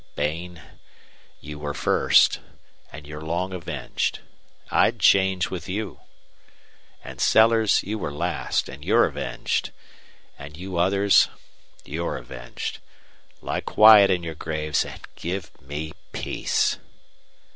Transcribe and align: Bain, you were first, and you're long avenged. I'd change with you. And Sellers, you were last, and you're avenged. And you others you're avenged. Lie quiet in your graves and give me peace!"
Bain, 0.15 0.63
you 1.41 1.59
were 1.59 1.75
first, 1.75 2.39
and 2.91 3.05
you're 3.05 3.21
long 3.21 3.53
avenged. 3.53 4.17
I'd 4.71 4.99
change 4.99 5.51
with 5.51 5.69
you. 5.69 5.99
And 7.03 7.21
Sellers, 7.21 7.83
you 7.83 7.99
were 7.99 8.11
last, 8.11 8.67
and 8.67 8.83
you're 8.83 9.05
avenged. 9.05 9.69
And 10.39 10.57
you 10.57 10.79
others 10.79 11.27
you're 11.85 12.17
avenged. 12.17 12.79
Lie 13.43 13.61
quiet 13.61 14.09
in 14.09 14.23
your 14.23 14.33
graves 14.33 14.83
and 14.85 15.01
give 15.15 15.51
me 15.61 15.93
peace!" 16.11 16.79